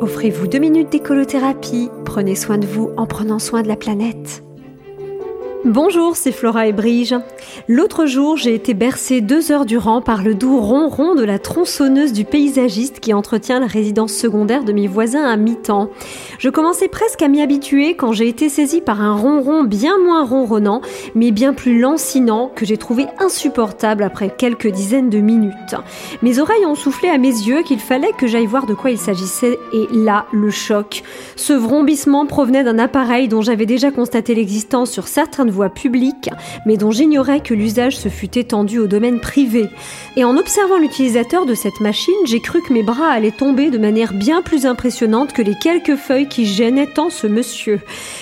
Offrez-vous 0.00 0.46
deux 0.46 0.60
minutes 0.60 0.90
d'écolothérapie. 0.90 1.90
Prenez 2.04 2.36
soin 2.36 2.58
de 2.58 2.66
vous 2.66 2.90
en 2.96 3.06
prenant 3.06 3.40
soin 3.40 3.62
de 3.62 3.68
la 3.68 3.76
planète. 3.76 4.47
Bonjour, 5.64 6.14
c'est 6.14 6.30
Flora 6.30 6.68
et 6.68 6.72
Brige. 6.72 7.16
L'autre 7.66 8.06
jour, 8.06 8.36
j'ai 8.36 8.54
été 8.54 8.74
bercée 8.74 9.20
deux 9.20 9.50
heures 9.50 9.66
durant 9.66 10.00
par 10.00 10.22
le 10.22 10.36
doux 10.36 10.60
ronron 10.60 11.16
de 11.16 11.24
la 11.24 11.40
tronçonneuse 11.40 12.12
du 12.12 12.24
paysagiste 12.24 13.00
qui 13.00 13.12
entretient 13.12 13.58
la 13.58 13.66
résidence 13.66 14.12
secondaire 14.12 14.62
de 14.62 14.72
mes 14.72 14.86
voisins 14.86 15.24
à 15.24 15.36
mi-temps. 15.36 15.90
Je 16.38 16.48
commençais 16.48 16.86
presque 16.86 17.22
à 17.22 17.28
m'y 17.28 17.42
habituer 17.42 17.96
quand 17.96 18.12
j'ai 18.12 18.28
été 18.28 18.48
saisie 18.48 18.80
par 18.80 19.02
un 19.02 19.16
ronron 19.16 19.64
bien 19.64 19.98
moins 19.98 20.24
ronronnant, 20.24 20.80
mais 21.16 21.32
bien 21.32 21.52
plus 21.52 21.80
lancinant, 21.80 22.52
que 22.54 22.64
j'ai 22.64 22.76
trouvé 22.76 23.06
insupportable 23.18 24.04
après 24.04 24.30
quelques 24.30 24.68
dizaines 24.68 25.10
de 25.10 25.18
minutes. 25.18 25.74
Mes 26.22 26.38
oreilles 26.38 26.66
ont 26.66 26.76
soufflé 26.76 27.08
à 27.08 27.18
mes 27.18 27.26
yeux 27.26 27.62
qu'il 27.62 27.80
fallait 27.80 28.12
que 28.16 28.28
j'aille 28.28 28.46
voir 28.46 28.66
de 28.66 28.74
quoi 28.74 28.92
il 28.92 28.98
s'agissait, 28.98 29.58
et 29.72 29.88
là, 29.92 30.26
le 30.32 30.50
choc. 30.50 31.02
Ce 31.34 31.52
vrombissement 31.52 32.26
provenait 32.26 32.62
d'un 32.62 32.78
appareil 32.78 33.26
dont 33.26 33.42
j'avais 33.42 33.66
déjà 33.66 33.90
constaté 33.90 34.36
l'existence 34.36 34.92
sur 34.92 35.08
certains 35.08 35.47
voie 35.50 35.70
publique, 35.70 36.30
mais 36.66 36.76
dont 36.76 36.90
j'ignorais 36.90 37.40
que 37.40 37.54
l'usage 37.54 37.96
se 37.96 38.08
fût 38.08 38.38
étendu 38.38 38.78
au 38.78 38.86
domaine 38.86 39.20
privé. 39.20 39.68
Et 40.16 40.24
en 40.24 40.36
observant 40.36 40.78
l'utilisateur 40.78 41.46
de 41.46 41.54
cette 41.54 41.80
machine, 41.80 42.14
j'ai 42.24 42.40
cru 42.40 42.60
que 42.62 42.72
mes 42.72 42.82
bras 42.82 43.10
allaient 43.10 43.30
tomber 43.30 43.70
de 43.70 43.78
manière 43.78 44.12
bien 44.12 44.42
plus 44.42 44.66
impressionnante 44.66 45.32
que 45.32 45.42
les 45.42 45.54
quelques 45.54 45.96
feuilles 45.96 46.28
qui 46.28 46.46
gênaient 46.46 46.86
tant 46.86 47.10
ce 47.10 47.26
monsieur. 47.26 47.80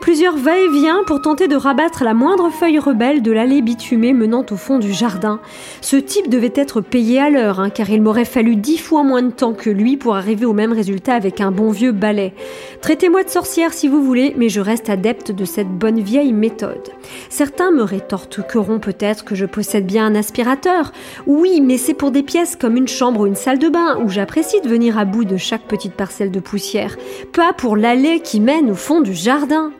Plusieurs 0.00 0.36
va-et-vient 0.36 1.02
pour 1.06 1.22
tenter 1.22 1.48
de 1.48 1.56
rabattre 1.56 2.04
la 2.04 2.14
moindre 2.14 2.50
feuille 2.50 2.78
rebelle 2.78 3.22
de 3.22 3.32
l'allée 3.32 3.62
bitumée 3.62 4.12
menant 4.12 4.44
au 4.50 4.56
fond 4.56 4.78
du 4.78 4.92
jardin. 4.92 5.40
Ce 5.80 5.96
type 5.96 6.28
devait 6.28 6.52
être 6.54 6.80
payé 6.80 7.20
à 7.20 7.30
l'heure, 7.30 7.60
hein, 7.60 7.70
car 7.70 7.90
il 7.90 8.02
m'aurait 8.02 8.24
fallu 8.24 8.56
dix 8.56 8.78
fois 8.78 9.02
moins 9.02 9.22
de 9.22 9.30
temps 9.30 9.52
que 9.52 9.70
lui 9.70 9.96
pour 9.96 10.16
arriver 10.16 10.46
au 10.46 10.52
même 10.52 10.72
résultat 10.72 11.14
avec 11.14 11.40
un 11.40 11.50
bon 11.50 11.70
vieux 11.70 11.92
balai. 11.92 12.34
Traitez-moi 12.80 13.24
de 13.24 13.30
sorcière 13.30 13.72
si 13.72 13.88
vous 13.88 14.02
voulez, 14.02 14.34
mais 14.36 14.48
je 14.48 14.60
reste 14.60 14.88
adepte 14.88 15.32
de 15.32 15.44
cette 15.44 15.68
bonne 15.68 16.00
vieille 16.00 16.32
méthode. 16.32 16.90
Certains 17.30 17.70
me 17.70 17.82
rétorqueront 17.82 18.78
peut-être 18.78 19.24
que 19.24 19.34
je 19.34 19.46
possède 19.46 19.86
bien 19.86 20.06
un 20.06 20.14
aspirateur. 20.14 20.92
Oui, 21.26 21.60
mais 21.60 21.78
c'est 21.78 21.94
pour 21.94 22.10
des 22.10 22.22
pièces 22.22 22.56
comme 22.56 22.76
une 22.76 22.88
chambre 22.88 23.20
ou 23.20 23.26
une 23.26 23.34
salle 23.34 23.58
de 23.58 23.68
bain 23.68 23.98
où 24.02 24.08
j'apprécie 24.08 24.60
de 24.60 24.68
venir 24.68 24.98
à 24.98 25.04
bout 25.04 25.24
de 25.24 25.36
chaque 25.36 25.66
petite 25.66 25.94
parcelle 25.94 26.30
de 26.30 26.40
poussière, 26.40 26.96
pas 27.32 27.52
pour 27.52 27.76
l'allée 27.76 28.20
qui 28.20 28.40
mène 28.40 28.70
au 28.70 28.74
fond 28.74 29.00
du 29.00 29.14
jardin. 29.14 29.72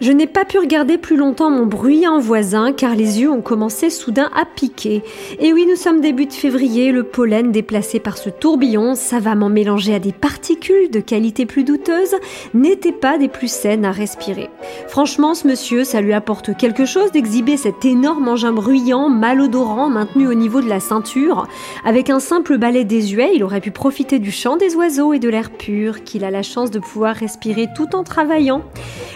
Je 0.00 0.10
n'ai 0.10 0.26
pas 0.26 0.44
pu 0.44 0.58
regarder 0.58 0.98
plus 0.98 1.16
longtemps 1.16 1.50
mon 1.50 1.66
bruyant 1.66 2.18
voisin 2.18 2.72
car 2.72 2.96
les 2.96 3.20
yeux 3.20 3.30
ont 3.30 3.40
commencé 3.40 3.90
soudain 3.90 4.28
à 4.34 4.44
piquer. 4.44 5.04
Et 5.38 5.52
oui, 5.52 5.66
nous 5.68 5.76
sommes 5.76 6.00
début 6.00 6.26
de 6.26 6.32
février, 6.32 6.90
le 6.90 7.04
pollen 7.04 7.52
déplacé 7.52 8.00
par 8.00 8.18
ce 8.18 8.28
tourbillon, 8.28 8.96
savamment 8.96 9.48
mélangé 9.48 9.94
à 9.94 10.00
des 10.00 10.12
particules 10.12 10.90
de 10.90 10.98
qualité 10.98 11.46
plus 11.46 11.62
douteuse, 11.62 12.16
n'était 12.54 12.90
pas 12.90 13.18
des 13.18 13.28
plus 13.28 13.50
saines 13.50 13.84
à 13.84 13.92
respirer. 13.92 14.50
Franchement, 14.88 15.32
ce 15.34 15.46
monsieur, 15.46 15.84
ça 15.84 16.00
lui 16.00 16.12
apporte 16.12 16.56
quelque 16.56 16.86
chose 16.86 17.12
d'exhiber 17.12 17.56
cet 17.56 17.84
énorme 17.84 18.26
engin 18.26 18.52
bruyant, 18.52 19.08
malodorant, 19.08 19.90
maintenu 19.90 20.26
au 20.26 20.34
niveau 20.34 20.60
de 20.60 20.68
la 20.68 20.80
ceinture. 20.80 21.46
Avec 21.84 22.10
un 22.10 22.18
simple 22.18 22.58
balai 22.58 22.82
désuet, 22.82 23.30
il 23.36 23.44
aurait 23.44 23.60
pu 23.60 23.70
profiter 23.70 24.18
du 24.18 24.32
chant 24.32 24.56
des 24.56 24.74
oiseaux 24.74 25.12
et 25.12 25.20
de 25.20 25.28
l'air 25.28 25.50
pur 25.50 26.02
qu'il 26.02 26.24
a 26.24 26.32
la 26.32 26.42
chance 26.42 26.72
de 26.72 26.80
pouvoir 26.80 27.14
respirer 27.14 27.68
tout 27.76 27.94
en 27.94 28.02
travaillant. 28.02 28.62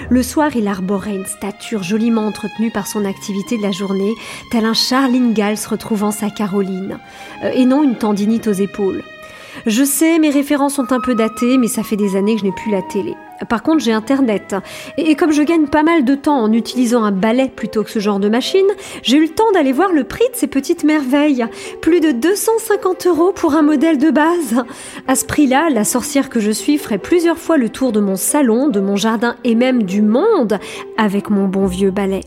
Le 0.08 0.22
soir, 0.22 0.54
il 0.54 0.67
arborait 0.68 1.16
une 1.16 1.26
stature 1.26 1.82
joliment 1.82 2.26
entretenue 2.26 2.70
par 2.70 2.86
son 2.86 3.04
activité 3.04 3.56
de 3.56 3.62
la 3.62 3.72
journée, 3.72 4.14
tel 4.50 4.64
un 4.64 4.74
Charles 4.74 5.14
Ingalls 5.14 5.58
retrouvant 5.68 6.10
sa 6.10 6.30
Caroline, 6.30 6.98
euh, 7.42 7.50
et 7.52 7.64
non 7.64 7.82
une 7.82 7.96
tendinite 7.96 8.46
aux 8.46 8.52
épaules. 8.52 9.02
Je 9.66 9.84
sais, 9.84 10.18
mes 10.18 10.30
références 10.30 10.74
sont 10.74 10.92
un 10.92 11.00
peu 11.00 11.14
datées, 11.14 11.58
mais 11.58 11.68
ça 11.68 11.82
fait 11.82 11.96
des 11.96 12.16
années 12.16 12.34
que 12.34 12.40
je 12.40 12.46
n'ai 12.46 12.52
plus 12.52 12.70
la 12.70 12.82
télé. 12.82 13.14
Par 13.48 13.62
contre, 13.62 13.80
j'ai 13.80 13.92
Internet. 13.92 14.56
Et, 14.96 15.14
comme 15.14 15.32
je 15.32 15.42
gagne 15.42 15.66
pas 15.66 15.82
mal 15.82 16.04
de 16.04 16.14
temps 16.14 16.40
en 16.40 16.52
utilisant 16.52 17.04
un 17.04 17.12
balai 17.12 17.48
plutôt 17.54 17.84
que 17.84 17.90
ce 17.90 17.98
genre 17.98 18.18
de 18.18 18.28
machine, 18.28 18.66
j'ai 19.02 19.18
eu 19.18 19.22
le 19.22 19.28
temps 19.28 19.50
d'aller 19.52 19.72
voir 19.72 19.92
le 19.92 20.04
prix 20.04 20.24
de 20.32 20.36
ces 20.36 20.46
petites 20.46 20.84
merveilles. 20.84 21.46
Plus 21.80 22.00
de 22.00 22.12
250 22.12 23.06
euros 23.06 23.32
pour 23.32 23.54
un 23.54 23.62
modèle 23.62 23.98
de 23.98 24.10
base. 24.10 24.64
À 25.06 25.14
ce 25.14 25.24
prix-là, 25.24 25.70
la 25.70 25.84
sorcière 25.84 26.30
que 26.30 26.40
je 26.40 26.50
suis 26.50 26.78
ferait 26.78 26.98
plusieurs 26.98 27.38
fois 27.38 27.56
le 27.56 27.68
tour 27.68 27.92
de 27.92 28.00
mon 28.00 28.16
salon, 28.16 28.68
de 28.68 28.80
mon 28.80 28.96
jardin 28.96 29.36
et 29.44 29.54
même 29.54 29.84
du 29.84 30.02
monde 30.02 30.58
avec 30.96 31.30
mon 31.30 31.46
bon 31.46 31.66
vieux 31.66 31.90
balai. 31.90 32.22